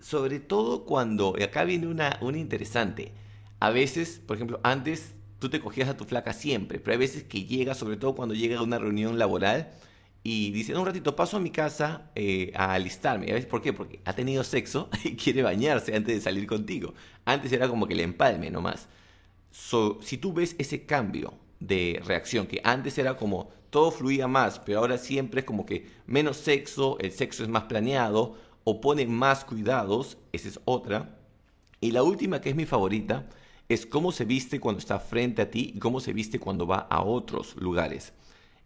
Sobre 0.01 0.41
todo 0.41 0.85
cuando, 0.85 1.37
acá 1.43 1.65
viene 1.65 1.87
una, 1.87 2.19
una 2.21 2.39
interesante, 2.39 3.13
a 3.61 3.71
veces, 3.71 4.21
por 4.27 4.37
ejemplo, 4.37 4.61
antes 4.63 5.15
tú 5.39 5.51
te 5.51 5.61
cogías 5.61 5.89
a 5.89 5.97
tu 5.97 6.05
flaca 6.05 6.33
siempre, 6.33 6.81
pero 6.81 6.93
hay 6.93 6.99
veces 6.99 7.25
que 7.25 7.45
llega, 7.45 7.75
sobre 7.75 7.97
todo 7.97 8.15
cuando 8.15 8.35
llega 8.35 8.59
a 8.59 8.63
una 8.63 8.79
reunión 8.79 9.19
laboral, 9.19 9.71
y 10.23 10.51
dice, 10.51 10.77
un 10.77 10.85
ratito 10.85 11.17
paso 11.17 11.39
a 11.39 11.41
mi 11.41 11.51
casa 11.51 12.11
eh, 12.15 12.53
a 12.55 12.75
alistarme. 12.75 13.27
¿Ya 13.27 13.35
ves 13.35 13.47
por 13.47 13.63
qué? 13.63 13.73
Porque 13.73 14.01
ha 14.05 14.13
tenido 14.13 14.45
sexo 14.45 14.91
y 15.05 15.17
quiere 15.17 15.43
bañarse 15.43 15.97
antes 15.97 16.15
de 16.15 16.21
salir 16.21 16.47
contigo. 16.47 16.95
Antes 17.25 17.53
era 17.53 17.69
como 17.69 17.87
que 17.87 17.95
le 17.95 18.03
empalme 18.03 18.51
nomás. 18.51 18.89
si 19.51 20.19
tú 20.19 20.33
ves 20.33 20.57
ese 20.59 20.85
cambio 20.85 21.35
de 21.61 22.01
reacción, 22.05 22.47
que 22.47 22.61
antes 22.65 22.99
era 22.99 23.17
como 23.17 23.51
todo 23.71 23.91
fluía 23.91 24.27
más, 24.27 24.59
pero 24.59 24.81
ahora 24.81 24.99
siempre 24.99 25.41
es 25.41 25.47
como 25.47 25.65
que 25.65 25.87
menos 26.07 26.39
sexo, 26.39 26.99
el 26.99 27.13
sexo 27.13 27.45
es 27.45 27.49
más 27.49 27.65
planeado 27.65 28.37
o 28.65 28.81
pone 28.81 29.07
más 29.07 29.45
cuidados, 29.45 30.19
esa 30.33 30.49
es 30.49 30.61
otra. 30.65 31.19
Y 31.81 31.93
la 31.93 32.03
última 32.03 32.41
que 32.41 32.51
es 32.51 32.57
mi 32.57 32.67
favorita 32.67 33.29
es 33.69 33.87
cómo 33.87 34.11
se 34.11 34.25
viste 34.25 34.59
cuando 34.59 34.81
está 34.81 34.99
frente 34.99 35.43
a 35.43 35.51
ti 35.51 35.73
y 35.75 35.79
cómo 35.79 36.01
se 36.01 36.13
viste 36.13 36.41
cuando 36.41 36.67
va 36.67 36.79
a 36.91 37.03
otros 37.03 37.55
lugares. 37.57 38.13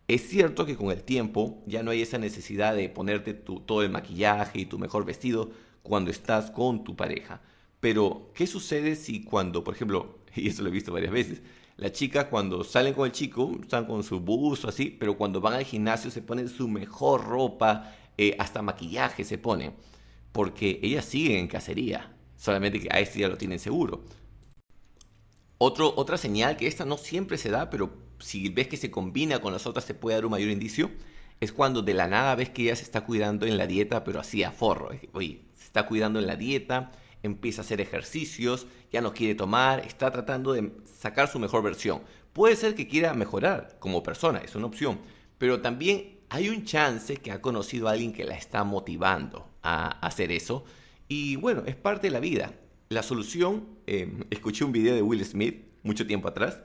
Es 0.09 0.29
cierto 0.29 0.67
que 0.67 0.77
con 0.77 0.91
el 0.91 1.03
tiempo 1.03 1.63
ya 1.67 1.83
no 1.83 1.91
hay 1.91 2.03
esa 2.03 2.19
necesidad 2.19 2.75
de 2.75 2.89
ponerte 2.89 3.35
todo 3.35 3.83
el 3.83 3.91
maquillaje 3.91 4.61
y 4.61 4.67
tu 4.67 4.79
mejor 4.79 5.05
vestido 5.05 5.51
cuando 5.83 6.11
estás 6.11 6.51
con 6.51 6.85
tu 6.85 6.97
pareja. 6.97 7.41
Pero, 7.81 8.31
¿qué 8.35 8.47
sucede 8.47 8.97
si 8.97 9.23
cuando, 9.23 9.63
por 9.65 9.75
ejemplo, 9.75 10.19
y 10.35 10.49
eso 10.49 10.63
lo 10.63 10.69
he 10.71 10.73
visto 10.73 10.93
varias 10.93 11.13
veces, 11.13 11.43
la 11.77 11.93
chica 11.93 12.29
cuando 12.31 12.65
salen 12.65 12.95
con 12.95 13.07
el 13.07 13.13
chico, 13.13 13.53
están 13.61 13.87
con 13.87 14.03
su 14.03 14.21
buzo 14.21 14.69
así, 14.69 14.91
pero 14.91 15.17
cuando 15.17 15.41
van 15.41 15.55
al 15.55 15.65
gimnasio 15.65 16.11
se 16.11 16.23
ponen 16.23 16.49
su 16.49 16.69
mejor 16.69 17.27
ropa, 17.27 17.93
eh, 18.17 18.37
hasta 18.39 18.63
maquillaje 18.63 19.25
se 19.25 19.39
ponen, 19.39 19.75
porque 20.33 20.79
ellas 20.83 21.05
siguen 21.05 21.39
en 21.39 21.49
cacería, 21.49 22.15
solamente 22.37 22.81
que 22.81 22.89
a 22.91 23.01
este 23.01 23.21
ya 23.21 23.29
lo 23.29 23.37
tienen 23.37 23.59
seguro 23.59 24.05
otra 25.59 26.19
señal 26.19 26.57
que 26.57 26.67
esta 26.67 26.85
no 26.85 26.97
siempre 26.97 27.39
se 27.39 27.51
da, 27.51 27.71
pero 27.71 27.93
si 28.19 28.49
ves 28.49 28.69
que 28.69 28.77
se 28.77 28.91
combina 28.91 29.41
con 29.41 29.53
las 29.53 29.67
otras 29.67 29.87
te 29.87 29.95
puede 29.95 30.17
dar 30.17 30.25
un 30.25 30.33
mayor 30.33 30.51
indicio, 30.51 30.91
es 31.41 31.53
cuando 31.53 31.83
de 31.83 31.95
la 31.95 32.07
nada 32.07 32.35
ves 32.35 32.51
que 32.51 32.63
ella 32.65 32.77
se 32.77 32.85
está 32.85 33.03
cuidando 33.05 33.47
en 33.47 33.57
la 33.57 33.67
dieta, 33.67 34.05
pero 34.05 34.21
así 34.21 34.43
a 34.43 34.53
forro. 34.53 34.91
Oye, 35.13 35.43
se 35.55 35.65
está 35.65 35.87
cuidando 35.87 36.19
en 36.19 36.27
la 36.27 36.37
dieta, 36.37 36.93
empieza 37.25 37.63
a 37.63 37.65
hacer 37.65 37.81
ejercicios, 37.81 38.67
ya 38.93 39.01
no 39.01 39.13
quiere 39.13 39.35
tomar, 39.35 39.81
está 39.81 40.11
tratando 40.11 40.53
de 40.53 40.73
sacar 40.85 41.29
su 41.29 41.39
mejor 41.39 41.63
versión. 41.63 42.03
Puede 42.33 42.55
ser 42.55 42.75
que 42.75 42.87
quiera 42.87 43.15
mejorar 43.15 43.77
como 43.81 44.03
persona, 44.03 44.41
es 44.41 44.55
una 44.55 44.67
opción, 44.67 44.99
pero 45.39 45.61
también 45.61 46.19
hay 46.29 46.49
un 46.49 46.65
chance 46.65 47.17
que 47.17 47.33
ha 47.33 47.41
conocido 47.41 47.89
a 47.89 47.93
alguien 47.93 48.13
que 48.13 48.25
la 48.25 48.37
está 48.37 48.63
motivando 48.65 49.49
a 49.63 49.89
hacer 50.07 50.31
eso. 50.33 50.65
Y 51.09 51.37
bueno, 51.37 51.63
es 51.67 51.77
parte 51.77 52.09
de 52.09 52.13
la 52.13 52.21
vida. 52.21 52.53
La 52.89 53.03
solución, 53.03 53.67
em, 53.87 54.25
escuché 54.31 54.65
un 54.65 54.73
video 54.73 54.95
de 54.95 55.03
Will 55.03 55.25
Smith 55.25 55.65
mucho 55.83 56.07
tiempo 56.07 56.29
atrás 56.29 56.61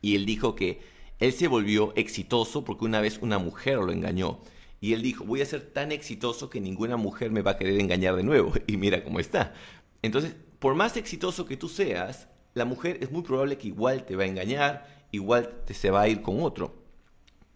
y 0.00 0.16
él 0.16 0.26
dijo 0.26 0.54
que 0.54 0.80
él 1.18 1.32
se 1.32 1.48
volvió 1.48 1.92
exitoso 1.96 2.64
porque 2.64 2.84
una 2.84 3.00
vez 3.00 3.18
una 3.22 3.38
mujer 3.38 3.78
lo 3.78 3.92
engañó. 3.92 4.40
Y 4.80 4.92
él 4.92 5.00
dijo, 5.00 5.24
voy 5.24 5.40
a 5.40 5.46
ser 5.46 5.62
tan 5.62 5.92
exitoso 5.92 6.50
que 6.50 6.60
ninguna 6.60 6.96
mujer 6.98 7.30
me 7.30 7.40
va 7.40 7.52
a 7.52 7.56
querer 7.56 7.80
engañar 7.80 8.16
de 8.16 8.22
nuevo. 8.22 8.52
Y 8.66 8.76
mira 8.76 9.02
cómo 9.02 9.20
está. 9.20 9.54
Entonces, 10.04 10.36
por 10.58 10.74
más 10.74 10.98
exitoso 10.98 11.46
que 11.46 11.56
tú 11.56 11.66
seas, 11.66 12.28
la 12.52 12.66
mujer 12.66 12.98
es 13.00 13.10
muy 13.10 13.22
probable 13.22 13.56
que 13.56 13.68
igual 13.68 14.04
te 14.04 14.16
va 14.16 14.24
a 14.24 14.26
engañar, 14.26 14.86
igual 15.12 15.62
te 15.64 15.72
se 15.72 15.90
va 15.90 16.02
a 16.02 16.08
ir 16.08 16.20
con 16.20 16.42
otro. 16.42 16.74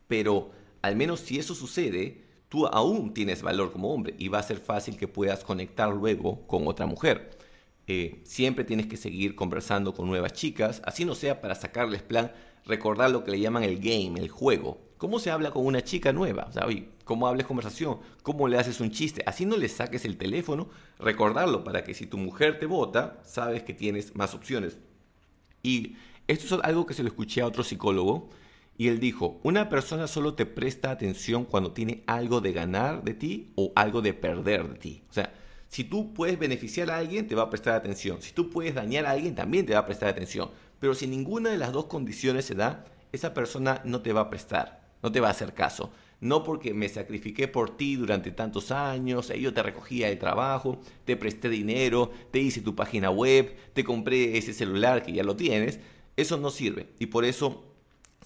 Pero 0.06 0.50
al 0.80 0.96
menos 0.96 1.20
si 1.20 1.38
eso 1.38 1.54
sucede, 1.54 2.24
tú 2.48 2.66
aún 2.66 3.12
tienes 3.12 3.42
valor 3.42 3.70
como 3.70 3.92
hombre 3.92 4.14
y 4.18 4.28
va 4.28 4.38
a 4.38 4.42
ser 4.42 4.60
fácil 4.60 4.96
que 4.96 5.06
puedas 5.06 5.44
conectar 5.44 5.92
luego 5.92 6.46
con 6.46 6.66
otra 6.66 6.86
mujer. 6.86 7.36
Eh, 7.86 8.22
siempre 8.24 8.64
tienes 8.64 8.86
que 8.86 8.96
seguir 8.96 9.34
conversando 9.34 9.92
con 9.92 10.06
nuevas 10.06 10.32
chicas, 10.32 10.80
así 10.86 11.04
no 11.04 11.14
sea 11.14 11.42
para 11.42 11.54
sacarles 11.54 12.00
plan, 12.00 12.32
recordar 12.64 13.10
lo 13.10 13.24
que 13.24 13.32
le 13.32 13.40
llaman 13.40 13.62
el 13.62 13.78
game, 13.78 14.18
el 14.18 14.30
juego. 14.30 14.87
¿Cómo 14.98 15.20
se 15.20 15.30
habla 15.30 15.52
con 15.52 15.64
una 15.64 15.82
chica 15.82 16.12
nueva? 16.12 16.50
Sea, 16.52 16.66
¿Cómo 17.04 17.28
hables 17.28 17.46
conversación? 17.46 18.00
¿Cómo 18.22 18.48
le 18.48 18.58
haces 18.58 18.80
un 18.80 18.90
chiste? 18.90 19.22
Así 19.26 19.46
no 19.46 19.56
le 19.56 19.68
saques 19.68 20.04
el 20.04 20.18
teléfono, 20.18 20.68
recordarlo 20.98 21.64
para 21.64 21.84
que 21.84 21.94
si 21.94 22.06
tu 22.06 22.18
mujer 22.18 22.58
te 22.58 22.66
vota, 22.66 23.20
sabes 23.24 23.62
que 23.62 23.72
tienes 23.72 24.14
más 24.16 24.34
opciones. 24.34 24.78
Y 25.62 25.96
esto 26.26 26.56
es 26.56 26.64
algo 26.64 26.84
que 26.84 26.94
se 26.94 27.02
lo 27.02 27.08
escuché 27.08 27.40
a 27.40 27.46
otro 27.46 27.62
psicólogo 27.62 28.28
y 28.76 28.88
él 28.88 28.98
dijo, 28.98 29.40
una 29.44 29.68
persona 29.68 30.08
solo 30.08 30.34
te 30.34 30.46
presta 30.46 30.90
atención 30.90 31.44
cuando 31.44 31.72
tiene 31.72 32.02
algo 32.06 32.40
de 32.40 32.52
ganar 32.52 33.02
de 33.04 33.14
ti 33.14 33.52
o 33.54 33.72
algo 33.76 34.02
de 34.02 34.14
perder 34.14 34.68
de 34.68 34.78
ti. 34.78 35.02
O 35.10 35.12
sea, 35.12 35.32
si 35.68 35.84
tú 35.84 36.12
puedes 36.12 36.38
beneficiar 36.38 36.90
a 36.90 36.98
alguien, 36.98 37.28
te 37.28 37.34
va 37.34 37.44
a 37.44 37.50
prestar 37.50 37.74
atención. 37.74 38.20
Si 38.20 38.32
tú 38.32 38.50
puedes 38.50 38.74
dañar 38.74 39.06
a 39.06 39.12
alguien, 39.12 39.34
también 39.34 39.64
te 39.64 39.74
va 39.74 39.80
a 39.80 39.86
prestar 39.86 40.08
atención. 40.08 40.50
Pero 40.80 40.94
si 40.94 41.06
ninguna 41.06 41.50
de 41.50 41.58
las 41.58 41.72
dos 41.72 41.86
condiciones 41.86 42.44
se 42.44 42.54
da, 42.54 42.84
esa 43.12 43.34
persona 43.34 43.80
no 43.84 44.02
te 44.02 44.12
va 44.12 44.22
a 44.22 44.30
prestar, 44.30 44.77
no 45.02 45.12
te 45.12 45.20
va 45.20 45.28
a 45.28 45.32
hacer 45.32 45.54
caso. 45.54 45.90
No 46.20 46.42
porque 46.42 46.74
me 46.74 46.88
sacrifiqué 46.88 47.46
por 47.46 47.76
ti 47.76 47.94
durante 47.94 48.32
tantos 48.32 48.72
años, 48.72 49.28
yo 49.28 49.54
te 49.54 49.62
recogía 49.62 50.08
el 50.08 50.18
trabajo, 50.18 50.80
te 51.04 51.16
presté 51.16 51.48
dinero, 51.48 52.10
te 52.32 52.40
hice 52.40 52.60
tu 52.60 52.74
página 52.74 53.10
web, 53.10 53.54
te 53.72 53.84
compré 53.84 54.36
ese 54.36 54.52
celular 54.52 55.02
que 55.02 55.12
ya 55.12 55.22
lo 55.22 55.36
tienes. 55.36 55.78
Eso 56.16 56.36
no 56.36 56.50
sirve. 56.50 56.88
Y 56.98 57.06
por 57.06 57.24
eso 57.24 57.64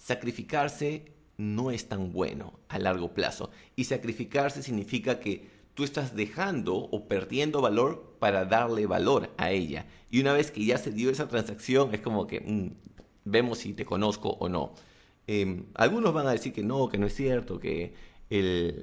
sacrificarse 0.00 1.12
no 1.36 1.70
es 1.70 1.88
tan 1.88 2.12
bueno 2.12 2.58
a 2.68 2.78
largo 2.78 3.12
plazo. 3.12 3.50
Y 3.76 3.84
sacrificarse 3.84 4.62
significa 4.62 5.20
que 5.20 5.50
tú 5.74 5.84
estás 5.84 6.14
dejando 6.14 6.74
o 6.74 7.08
perdiendo 7.08 7.60
valor 7.60 8.16
para 8.18 8.44
darle 8.44 8.86
valor 8.86 9.30
a 9.36 9.50
ella. 9.50 9.86
Y 10.10 10.20
una 10.20 10.32
vez 10.32 10.50
que 10.50 10.64
ya 10.64 10.78
se 10.78 10.92
dio 10.92 11.10
esa 11.10 11.28
transacción, 11.28 11.94
es 11.94 12.00
como 12.00 12.26
que 12.26 12.40
mm, 12.40 12.72
vemos 13.24 13.58
si 13.58 13.72
te 13.72 13.84
conozco 13.84 14.30
o 14.30 14.48
no. 14.48 14.74
Em, 15.26 15.66
algunos 15.74 16.12
van 16.12 16.26
a 16.26 16.32
decir 16.32 16.52
que 16.52 16.62
no, 16.62 16.88
que 16.88 16.98
no 16.98 17.06
es 17.06 17.14
cierto, 17.14 17.58
que 17.58 17.94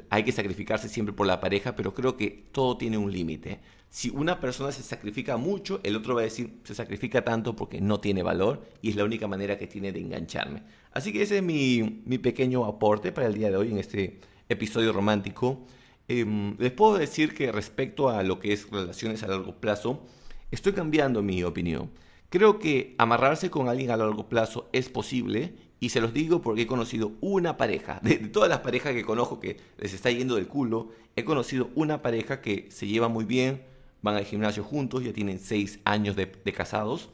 hay 0.09 0.23
que 0.23 0.31
sacrificarse 0.31 0.89
siempre 0.89 1.13
por 1.13 1.25
la 1.25 1.39
pareja, 1.39 1.75
pero 1.75 1.93
creo 1.95 2.15
que 2.15 2.45
todo 2.51 2.77
tiene 2.77 2.97
un 2.99 3.11
límite. 3.11 3.59
Si 3.89 4.11
una 4.11 4.39
persona 4.39 4.71
se 4.71 4.83
sacrifica 4.83 5.37
mucho, 5.37 5.79
el 5.83 5.95
otro 5.95 6.13
va 6.13 6.21
a 6.21 6.25
decir, 6.25 6.59
se 6.63 6.75
sacrifica 6.75 7.23
tanto 7.23 7.55
porque 7.55 7.81
no 7.81 7.99
tiene 7.99 8.21
valor 8.21 8.63
y 8.83 8.91
es 8.91 8.95
la 8.95 9.03
única 9.03 9.27
manera 9.27 9.57
que 9.57 9.65
tiene 9.65 9.91
de 9.91 9.99
engancharme. 9.99 10.61
Así 10.91 11.11
que 11.11 11.23
ese 11.23 11.37
es 11.37 11.43
mi, 11.43 12.03
mi 12.05 12.19
pequeño 12.19 12.65
aporte 12.65 13.11
para 13.11 13.25
el 13.25 13.33
día 13.33 13.49
de 13.49 13.57
hoy 13.57 13.71
en 13.71 13.79
este 13.79 14.19
episodio 14.49 14.93
romántico. 14.93 15.65
Em, 16.07 16.55
les 16.59 16.71
puedo 16.71 16.99
decir 16.99 17.33
que 17.33 17.51
respecto 17.51 18.09
a 18.09 18.21
lo 18.21 18.39
que 18.39 18.53
es 18.53 18.69
relaciones 18.69 19.23
a 19.23 19.27
largo 19.27 19.59
plazo, 19.59 20.05
estoy 20.51 20.73
cambiando 20.73 21.23
mi 21.23 21.43
opinión. 21.43 21.89
Creo 22.29 22.59
que 22.59 22.93
amarrarse 22.99 23.49
con 23.49 23.69
alguien 23.69 23.89
a 23.89 23.97
largo 23.97 24.29
plazo 24.29 24.69
es 24.73 24.89
posible 24.89 25.55
y 25.79 25.89
se 25.89 26.01
los 26.01 26.13
digo 26.13 26.41
porque 26.41 26.63
he 26.63 26.67
conocido 26.67 27.13
una 27.21 27.57
pareja, 27.57 27.99
de, 28.03 28.17
todas 28.17 28.49
las 28.49 28.59
parejas 28.59 28.93
que 28.93 29.03
conozco 29.03 29.39
que 29.39 29.57
les 29.77 29.93
está 29.93 30.11
yendo 30.11 30.35
del 30.35 30.47
culo, 30.47 30.89
he 31.15 31.23
conocido 31.23 31.69
una 31.75 32.01
pareja 32.01 32.41
que 32.41 32.67
se 32.69 32.87
lleva 32.87 33.07
muy 33.07 33.25
bien, 33.25 33.63
van 34.01 34.15
al 34.15 34.25
gimnasio 34.25 34.63
juntos, 34.63 35.03
ya 35.03 35.13
tienen 35.13 35.39
seis 35.39 35.79
años 35.85 36.15
de, 36.15 36.31
de 36.43 36.53
casados 36.53 37.09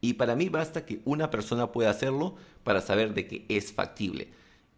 y 0.00 0.14
para 0.14 0.34
mí 0.34 0.48
basta 0.48 0.84
que 0.84 1.00
una 1.04 1.30
persona 1.30 1.70
pueda 1.70 1.90
hacerlo 1.90 2.34
para 2.64 2.80
saber 2.80 3.14
de 3.14 3.26
que 3.26 3.44
es 3.48 3.72
factible. 3.72 4.28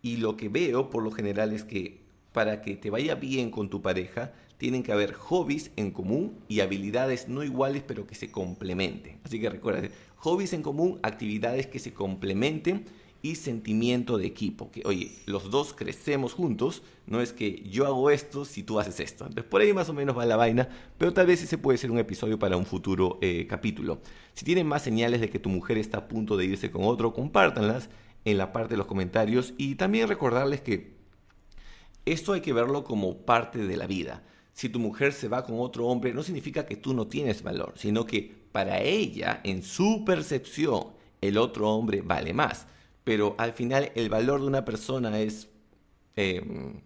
Y 0.03 0.19
lo 0.19 0.37
que 0.37 0.51
veo 0.51 0.91
por 0.91 1.03
lo 1.03 1.11
general 1.11 1.53
es 1.53 1.65
que 1.65 2.05
para 2.33 2.61
que 2.63 2.77
te 2.77 2.91
vaya 2.91 3.15
bien 3.15 3.51
con 3.51 3.71
tu 3.71 3.81
pareja, 3.81 4.33
tienen 4.59 4.83
que 4.83 4.93
haber 4.93 5.15
hobbies 5.15 5.71
en 5.77 5.93
común 5.93 6.39
y 6.49 6.61
habilidades 6.61 7.29
no 7.29 7.43
iguales 7.43 7.83
pero 7.87 8.07
que 8.07 8.15
se 8.15 8.31
complementen. 8.31 9.19
Así 9.25 9.41
que 9.41 9.49
recuerda, 9.49 9.89
hobbies 10.17 10.53
en 10.53 10.63
común, 10.63 10.99
actividades 11.03 11.67
que 11.67 11.79
se 11.79 11.95
complementen 11.95 12.85
y 13.25 13.37
sentimiento 13.37 14.19
de 14.19 14.27
equipo. 14.27 14.71
Que 14.71 14.83
oye, 14.85 15.11
los 15.25 15.51
dos 15.51 15.73
crecemos 15.73 16.35
juntos, 16.35 16.83
no 17.07 17.23
es 17.23 17.33
que 17.33 17.63
yo 17.63 17.87
hago 17.87 18.11
esto 18.11 18.45
si 18.45 18.63
tú 18.63 18.79
haces 18.79 19.01
esto. 19.01 19.25
Entonces 19.25 19.51
por 19.51 19.63
ahí 19.63 19.73
más 19.73 19.89
o 19.89 19.95
menos 19.95 20.17
va 20.17 20.27
la 20.27 20.37
vaina, 20.37 20.69
pero 20.99 21.15
tal 21.15 21.27
vez 21.27 21.43
ese 21.43 21.57
puede 21.57 21.79
ser 21.79 21.91
un 21.91 21.99
episodio 21.99 22.39
para 22.39 22.59
un 22.59 22.67
futuro 22.67 23.19
eh, 23.23 23.47
capítulo. 23.49 24.03
Si 24.35 24.45
tienen 24.45 24.67
más 24.67 24.83
señales 24.83 25.23
de 25.23 25.31
que 25.31 25.39
tu 25.39 25.49
mujer 25.49 25.79
está 25.79 25.99
a 25.99 26.07
punto 26.07 26.37
de 26.37 26.45
irse 26.45 26.71
con 26.71 26.85
otro, 26.85 27.15
compártanlas 27.15 27.89
en 28.27 28.37
la 28.37 28.53
parte 28.53 28.75
de 28.75 28.77
los 28.77 28.87
comentarios 28.87 29.55
y 29.57 29.77
también 29.77 30.07
recordarles 30.07 30.61
que 30.61 30.93
esto 32.05 32.35
hay 32.35 32.43
que 32.43 32.53
verlo 32.53 32.85
como 32.85 33.25
parte 33.25 33.67
de 33.67 33.77
la 33.79 33.87
vida. 33.87 34.23
Si 34.53 34.69
tu 34.69 34.79
mujer 34.79 35.15
se 35.15 35.29
va 35.29 35.47
con 35.47 35.61
otro 35.61 35.87
hombre, 35.87 36.13
no 36.13 36.23
significa 36.23 36.67
que 36.67 36.77
tú 36.77 36.93
no 36.93 37.07
tienes 37.07 37.43
valor, 37.43 37.73
sino 37.77 38.05
que 38.05 38.35
para 38.53 38.83
ella, 38.83 39.41
en 39.45 39.63
su 39.63 40.05
percepción, 40.05 40.89
el 41.23 41.39
otro 41.39 41.71
hombre 41.71 42.03
vale 42.03 42.35
más. 42.35 42.67
Pero 43.05 43.35
al 43.39 43.53
final 43.53 43.93
el 43.95 44.09
valor 44.09 44.41
de 44.41 44.47
una 44.47 44.65
persona 44.65 45.21
es... 45.21 45.49
Em, 46.17 46.81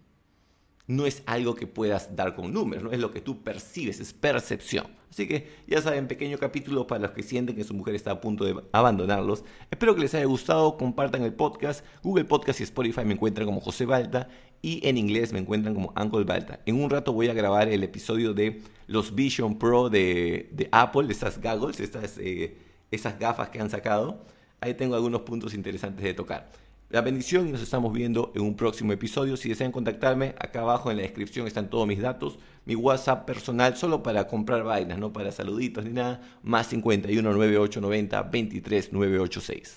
no 0.88 1.04
es 1.04 1.22
algo 1.26 1.54
que 1.54 1.66
puedas 1.66 2.16
dar 2.16 2.34
con 2.34 2.52
números, 2.52 2.82
no 2.82 2.92
es 2.92 2.98
lo 2.98 3.10
que 3.10 3.20
tú 3.20 3.42
percibes, 3.42 4.00
es 4.00 4.14
percepción. 4.14 4.87
Así 5.10 5.28
que 5.28 5.48
ya 5.66 5.82
saben, 5.82 6.08
pequeño 6.08 6.38
capítulo 6.38 6.87
para 6.87 7.02
los 7.02 7.10
que 7.12 7.22
sienten 7.22 7.56
que 7.56 7.64
su 7.64 7.75
mujer 7.75 7.94
está 7.94 8.12
a 8.12 8.20
punto 8.20 8.44
de 8.44 8.56
abandonarlos. 8.72 9.44
Espero 9.70 9.94
que 9.94 10.00
les 10.00 10.14
haya 10.14 10.25
gustado, 10.25 10.76
compartan 10.78 11.22
el 11.22 11.34
podcast. 11.34 11.84
Google 12.02 12.25
Podcast 12.25 12.60
y 12.60 12.62
Spotify 12.64 13.04
me 13.04 13.14
encuentran 13.14 13.46
como 13.46 13.60
José 13.60 13.84
Balta 13.84 14.28
y 14.62 14.87
en 14.87 14.96
inglés 14.96 15.32
me 15.32 15.38
encuentran 15.38 15.75
como 15.75 15.92
Uncle 16.00 16.25
Balta. 16.25 16.60
En 16.66 16.82
un 16.82 16.88
rato 16.88 17.12
voy 17.12 17.28
a 17.28 17.34
grabar 17.34 17.68
el 17.68 17.84
episodio 17.84 18.32
de 18.32 18.62
los 18.87 19.14
Vision 19.14 19.58
Pro 19.58 19.90
de, 19.90 20.68
Apple, 20.72 21.06
estas 21.10 21.40
goggles, 21.40 21.80
estas, 21.80 22.16
eh, 22.18 22.56
esas 22.90 23.18
gafas 23.18 23.50
que 23.50 23.60
han 23.60 23.68
sacado. 23.68 24.25
Ahí 24.60 24.74
tengo 24.74 24.94
algunos 24.94 25.22
puntos 25.22 25.54
interesantes 25.54 26.04
de 26.04 26.14
tocar. 26.14 26.50
La 26.90 27.02
bendición 27.02 27.46
y 27.46 27.52
nos 27.52 27.60
estamos 27.60 27.92
viendo 27.92 28.32
en 28.34 28.42
un 28.42 28.56
próximo 28.56 28.92
episodio. 28.92 29.36
Si 29.36 29.50
desean 29.50 29.72
contactarme, 29.72 30.34
acá 30.38 30.62
abajo 30.62 30.90
en 30.90 30.96
la 30.96 31.02
descripción 31.02 31.46
están 31.46 31.68
todos 31.68 31.86
mis 31.86 32.00
datos. 32.00 32.38
Mi 32.64 32.74
WhatsApp 32.74 33.26
personal 33.26 33.76
solo 33.76 34.02
para 34.02 34.26
comprar 34.26 34.64
vainas, 34.64 34.98
no 34.98 35.12
para 35.12 35.30
saluditos 35.30 35.84
ni 35.84 35.90
nada. 35.90 36.22
Más 36.42 36.66
51 36.68 37.30
98 37.30 37.80
90 37.82 38.22
23 38.22 38.92
986. 38.94 39.62